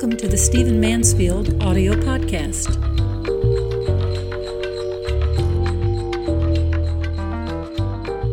[0.00, 2.74] Welcome to the Stephen Mansfield audio podcast.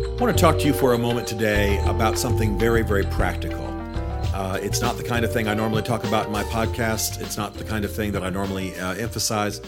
[0.01, 3.65] I want to talk to you for a moment today about something very, very practical.
[4.33, 7.19] Uh, it's not the kind of thing I normally talk about in my podcast.
[7.19, 9.59] It's not the kind of thing that I normally uh, emphasize,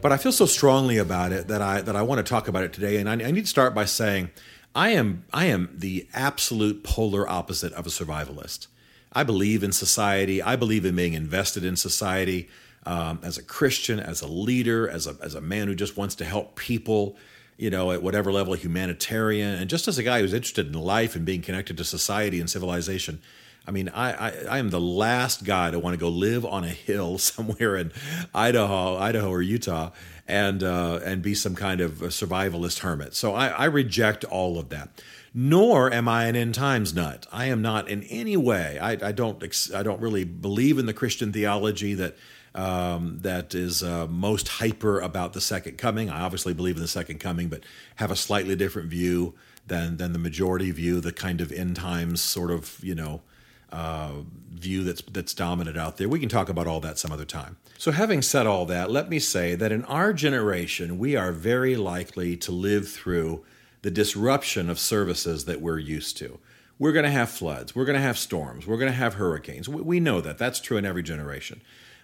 [0.00, 2.64] but I feel so strongly about it that I that I want to talk about
[2.64, 2.96] it today.
[2.96, 4.30] And I, I need to start by saying
[4.74, 8.66] I am I am the absolute polar opposite of a survivalist.
[9.14, 10.42] I believe in society.
[10.42, 12.48] I believe in being invested in society
[12.86, 16.14] um, as a Christian, as a leader, as a, as a man who just wants
[16.16, 17.16] to help people,
[17.56, 21.16] you know, at whatever level, humanitarian, and just as a guy who's interested in life
[21.16, 23.20] and being connected to society and civilization.
[23.66, 26.64] I mean, I, I, I am the last guy to want to go live on
[26.64, 27.92] a hill somewhere in
[28.34, 29.90] Idaho, Idaho or Utah,
[30.26, 33.14] and uh, and be some kind of survivalist hermit.
[33.14, 35.02] So I, I reject all of that
[35.34, 37.26] nor am I an end times nut.
[37.32, 38.78] I am not in any way.
[38.78, 39.42] I, I don't.
[39.74, 42.16] I don't really believe in the Christian theology that
[42.54, 46.08] um, that is uh, most hyper about the second coming.
[46.08, 47.64] I obviously believe in the second coming, but
[47.96, 49.34] have a slightly different view
[49.66, 53.22] than than the majority view, the kind of end times sort of you know.
[53.70, 56.08] Uh, view that's that's dominant out there.
[56.08, 57.56] We can talk about all that some other time.
[57.76, 61.76] So, having said all that, let me say that in our generation, we are very
[61.76, 63.44] likely to live through
[63.82, 66.38] the disruption of services that we're used to.
[66.78, 69.68] We're going to have floods, we're going to have storms, we're going to have hurricanes.
[69.68, 70.38] We know that.
[70.38, 71.60] That's true in every generation.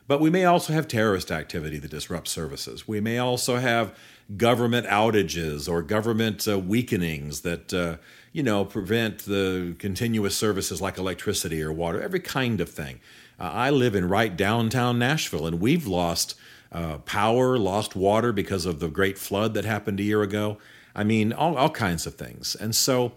[0.07, 2.89] But we may also have terrorist activity that disrupts services.
[2.89, 3.97] We may also have
[4.37, 7.97] government outages or government uh, weakenings that uh,
[8.33, 13.01] you know prevent the continuous services like electricity or water, every kind of thing.
[13.39, 16.35] Uh, I live in right downtown Nashville, and we've lost
[16.73, 20.59] uh, power, lost water because of the great flood that happened a year ago.
[20.95, 22.55] I mean, all, all kinds of things.
[22.55, 23.13] And so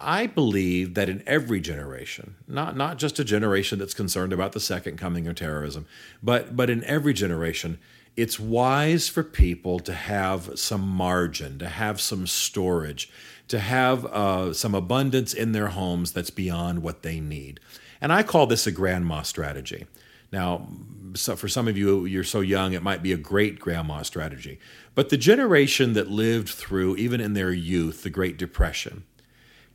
[0.00, 4.60] I believe that in every generation, not, not just a generation that's concerned about the
[4.60, 5.86] second coming of terrorism,
[6.22, 7.78] but, but in every generation,
[8.16, 13.10] it's wise for people to have some margin, to have some storage,
[13.48, 17.60] to have uh, some abundance in their homes that's beyond what they need.
[18.00, 19.86] And I call this a grandma strategy.
[20.32, 20.68] Now,
[21.14, 24.58] so for some of you, you're so young, it might be a great grandma strategy.
[24.94, 29.04] But the generation that lived through, even in their youth, the Great Depression,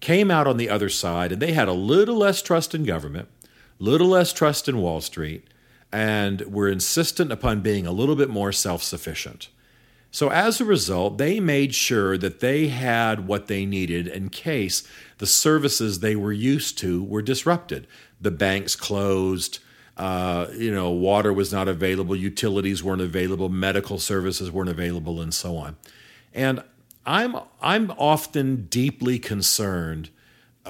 [0.05, 3.27] came out on the other side and they had a little less trust in government,
[3.79, 5.47] little less trust in Wall Street,
[5.91, 9.49] and were insistent upon being a little bit more self sufficient.
[10.11, 14.87] So, as a result, they made sure that they had what they needed in case
[15.17, 17.87] the services they were used to were disrupted.
[18.21, 19.57] The banks closed,
[19.97, 25.33] uh, you know, water was not available, utilities weren't available, medical services weren't available, and
[25.33, 25.77] so on.
[26.31, 26.61] And
[27.05, 30.09] I'm I'm often deeply concerned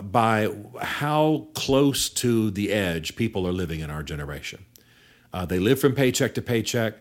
[0.02, 4.66] by how close to the edge people are living in our generation.
[5.34, 6.96] Uh, they live from paycheck to paycheck,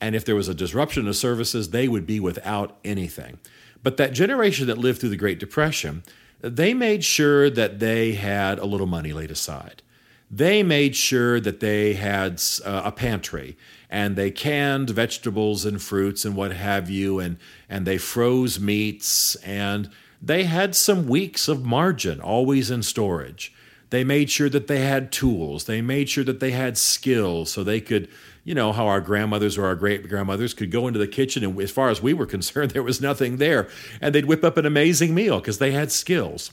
[0.00, 3.38] and if there was a disruption of services, they would be without anything.
[3.82, 6.02] But that generation that lived through the Great Depression,
[6.40, 9.82] they made sure that they had a little money laid aside
[10.30, 13.56] they made sure that they had uh, a pantry
[13.90, 17.36] and they canned vegetables and fruits and what have you and
[17.68, 19.90] and they froze meats and
[20.22, 23.52] they had some weeks of margin always in storage.
[23.88, 25.64] They made sure that they had tools.
[25.64, 28.08] They made sure that they had skills so they could
[28.44, 31.60] you know how our grandmothers or our great grandmothers could go into the kitchen and
[31.60, 33.68] as far as we were concerned there was nothing there.
[34.00, 36.52] And they'd whip up an amazing meal because they had skills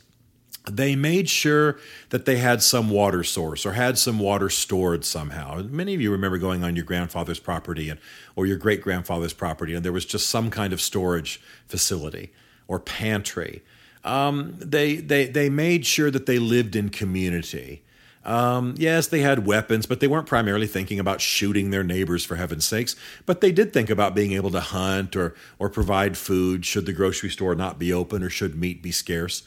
[0.69, 1.79] they made sure
[2.09, 5.61] that they had some water source or had some water stored somehow.
[5.63, 7.99] Many of you remember going on your grandfather's property and,
[8.35, 12.31] or your great grandfather's property, and there was just some kind of storage facility
[12.67, 13.61] or pantry.
[14.03, 17.83] Um, they, they, they made sure that they lived in community.
[18.27, 22.35] Um, yes, they had weapons, but they weren't primarily thinking about shooting their neighbors for
[22.35, 22.95] heaven's sakes.
[23.25, 26.93] But they did think about being able to hunt or, or provide food should the
[26.93, 29.43] grocery store not be open or should meat be scarce.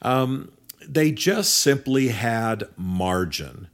[0.00, 0.50] Um,
[0.88, 3.68] they just simply had margin.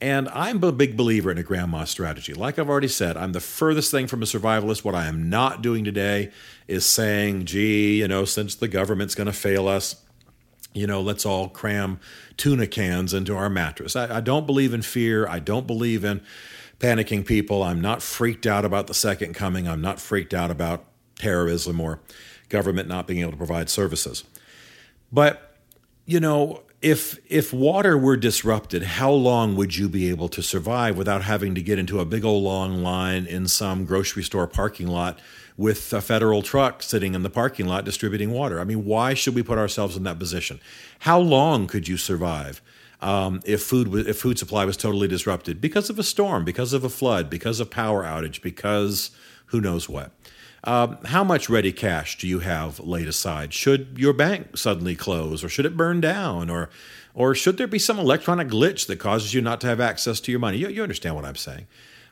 [0.00, 2.34] And I'm a big believer in a grandma strategy.
[2.34, 4.82] Like I've already said, I'm the furthest thing from a survivalist.
[4.82, 6.32] What I am not doing today
[6.66, 10.02] is saying, gee, you know, since the government's going to fail us,
[10.74, 12.00] you know, let's all cram
[12.36, 13.94] tuna cans into our mattress.
[13.94, 15.28] I, I, don't believe in fear.
[15.28, 16.22] I don't believe in
[16.80, 17.62] panicking people.
[17.62, 19.68] I'm not freaked out about the second coming.
[19.68, 22.00] I'm not freaked out about terrorism or
[22.48, 24.24] government not being able to provide services.
[25.12, 25.51] But
[26.06, 30.96] you know, if if water were disrupted, how long would you be able to survive
[30.96, 34.88] without having to get into a big old long line in some grocery store parking
[34.88, 35.18] lot
[35.56, 38.60] with a federal truck sitting in the parking lot distributing water?
[38.60, 40.60] I mean, why should we put ourselves in that position?
[41.00, 42.60] How long could you survive?
[43.02, 46.84] um, if food if food supply was totally disrupted because of a storm, because of
[46.84, 49.10] a flood, because of power outage, because
[49.46, 50.12] who knows what.
[50.64, 53.52] Um, how much ready cash do you have laid aside?
[53.52, 56.70] Should your bank suddenly close, or should it burn down, or
[57.14, 60.30] or should there be some electronic glitch that causes you not to have access to
[60.30, 60.58] your money?
[60.58, 61.66] You, you understand what I'm saying.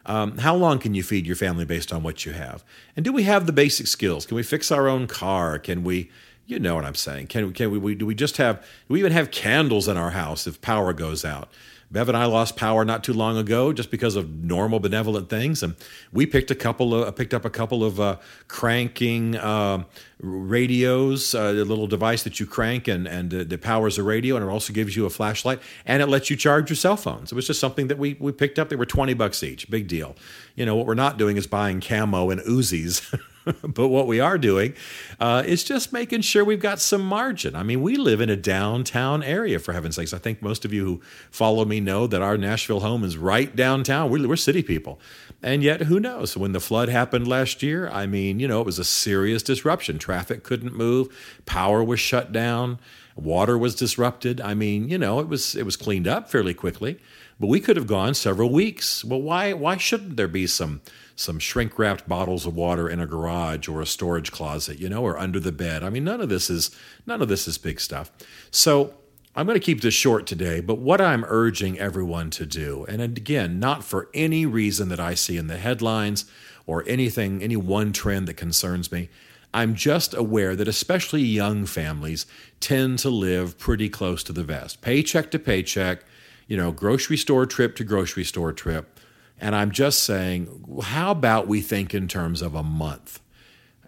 [0.07, 2.65] Um, how long can you feed your family based on what you have?
[2.97, 4.27] And do we have the basic skills?
[4.27, 5.59] Can we fix our own car?
[5.59, 6.11] Can we,
[6.47, 7.29] you know what I'm saying?
[7.29, 10.11] Can, can we, we do we just have, do we even have candles in our
[10.11, 11.51] house if power goes out?
[11.93, 15.61] Bev and I lost power not too long ago just because of normal benevolent things,
[15.63, 15.75] and
[16.13, 18.17] we picked a couple of picked up a couple of uh,
[18.47, 19.83] cranking uh,
[20.21, 24.37] radios, uh, a little device that you crank and and uh, it powers a radio,
[24.37, 27.33] and it also gives you a flashlight, and it lets you charge your cell phones.
[27.33, 28.69] It was just something that we we picked up.
[28.69, 30.15] They were twenty bucks each, big deal.
[30.55, 33.19] You know what we're not doing is buying camo and Uzis.
[33.63, 34.75] but what we are doing
[35.19, 37.57] uh, is just making sure we've got some margin.
[37.57, 40.13] I mean, we live in a downtown area, for heaven's sakes.
[40.13, 41.01] I think most of you who
[41.31, 44.11] follow me know that our Nashville home is right downtown.
[44.11, 45.01] We're, we're city people.
[45.43, 46.37] And yet, who knows?
[46.37, 49.99] When the flood happened last year, I mean, you know, it was a serious disruption.
[49.99, 51.09] Traffic couldn't move,
[51.47, 52.79] power was shut down,
[53.21, 54.41] water was disrupted.
[54.41, 56.99] I mean, you know, it was it was cleaned up fairly quickly,
[57.39, 59.05] but we could have gone several weeks.
[59.05, 60.81] Well, why why shouldn't there be some
[61.21, 65.03] some shrink wrapped bottles of water in a garage or a storage closet, you know,
[65.03, 65.83] or under the bed.
[65.83, 66.71] I mean, none of this is
[67.07, 68.11] none of this is big stuff.
[68.51, 68.95] So
[69.37, 73.01] I'm going to keep this short today, but what I'm urging everyone to do, and
[73.01, 76.25] again, not for any reason that I see in the headlines
[76.67, 79.09] or anything, any one trend that concerns me,
[79.53, 82.27] I'm just aware that especially young families
[82.61, 86.05] tend to live pretty close to the vest, paycheck to paycheck,
[86.47, 89.01] you know, grocery store trip to grocery store trip.
[89.41, 93.21] And I'm just saying, how about we think in terms of a month?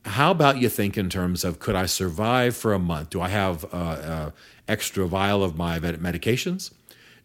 [0.05, 3.11] How about you think in terms of could I survive for a month?
[3.11, 4.33] Do I have an
[4.67, 6.73] extra vial of my medications?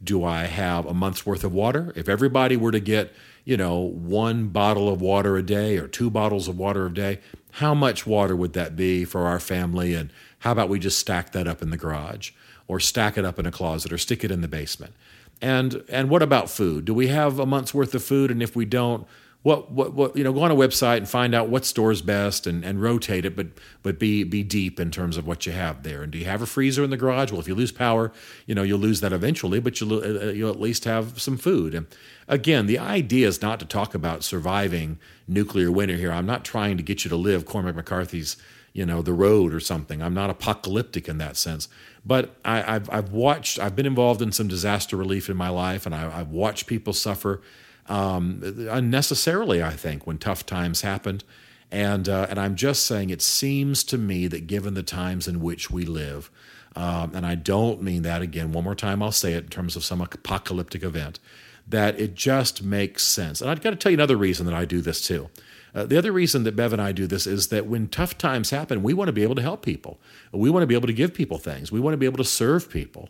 [0.03, 1.91] Do I have a month's worth of water?
[1.95, 3.13] If everybody were to get,
[3.47, 7.17] you know, one bottle of water a day or two bottles of water a day,
[7.51, 9.93] how much water would that be for our family?
[9.93, 12.31] And how about we just stack that up in the garage
[12.67, 14.93] or stack it up in a closet or stick it in the basement?
[15.41, 16.83] And and what about food?
[16.83, 18.31] Do we have a month's worth of food?
[18.31, 19.07] And if we don't,
[19.43, 22.47] what what what you know, go on a website and find out what store's best
[22.47, 23.47] and, and rotate it, but
[23.83, 26.03] but be be deep in terms of what you have there.
[26.03, 27.31] And do you have a freezer in the garage?
[27.31, 28.11] Well, if you lose power,
[28.45, 31.37] you know you'll lose that eventually, but you'll uh, uh, you'll at least have some
[31.37, 31.73] food.
[31.73, 31.87] And
[32.27, 36.11] again, the idea is not to talk about surviving nuclear winter here.
[36.11, 38.37] I'm not trying to get you to live Cormac McCarthy's
[38.73, 40.01] you know the road or something.
[40.01, 41.69] I'm not apocalyptic in that sense,
[42.05, 43.59] but I, have I've watched.
[43.59, 46.91] I've been involved in some disaster relief in my life, and I, have watched people
[46.91, 47.41] suffer
[47.87, 49.63] um, unnecessarily.
[49.63, 51.23] I think when tough times happened,
[51.71, 55.41] and uh, and I'm just saying it seems to me that given the times in
[55.41, 56.29] which we live.
[56.75, 58.51] Um, and I don't mean that again.
[58.51, 61.19] One more time, I'll say it in terms of some apocalyptic event,
[61.67, 63.41] that it just makes sense.
[63.41, 65.29] And I've got to tell you another reason that I do this too.
[65.73, 68.51] Uh, the other reason that Bev and I do this is that when tough times
[68.51, 69.99] happen, we want to be able to help people.
[70.31, 71.71] We want to be able to give people things.
[71.71, 73.09] We want to be able to serve people.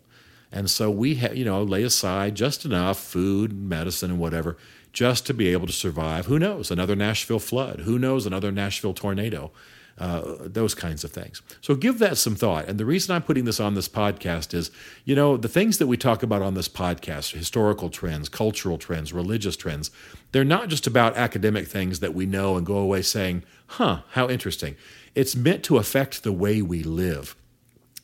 [0.52, 4.58] And so we, ha- you know, lay aside just enough food, medicine, and whatever,
[4.94, 6.26] just to be able to survive.
[6.26, 6.72] Who knows?
[6.72, 7.82] Another Nashville flood.
[7.82, 8.26] Who knows?
[8.26, 9.52] Another Nashville tornado.
[10.00, 11.42] Uh, those kinds of things.
[11.60, 12.68] So give that some thought.
[12.68, 14.70] And the reason I'm putting this on this podcast is,
[15.06, 19.12] you know, the things that we talk about on this podcast historical trends, cultural trends,
[19.12, 19.90] religious trends
[20.32, 24.30] they're not just about academic things that we know and go away saying, huh, how
[24.30, 24.76] interesting.
[25.16, 27.36] It's meant to affect the way we live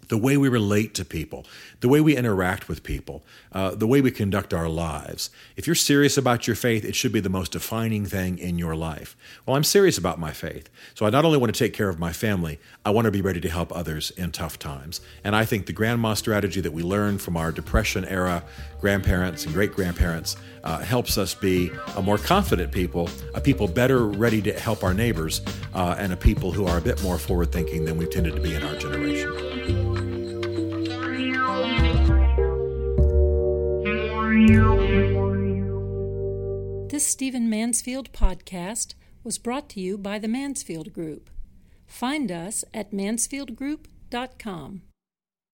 [0.08, 1.46] the way we relate to people,
[1.80, 5.30] the way we interact with people, uh, the way we conduct our lives.
[5.56, 8.76] If you're serious about your faith, it should be the most defining thing in your
[8.76, 9.16] life.
[9.46, 10.70] Well, I'm serious about my faith.
[10.94, 13.22] So I not only want to take care of my family, I want to be
[13.22, 15.02] ready to help others in tough times.
[15.24, 18.44] And I think the grandma strategy that we learned from our Depression era
[18.80, 24.06] grandparents and great grandparents uh, helps us be a more confident people, a people better
[24.08, 25.42] ready to help our neighbors,
[25.74, 28.42] uh, and a people who are a bit more forward thinking than we've tended to
[28.42, 29.43] be in our generation.
[37.24, 41.30] Stephen Mansfield podcast was brought to you by the Mansfield Group.
[41.88, 44.82] Find us at mansfieldgroup.com.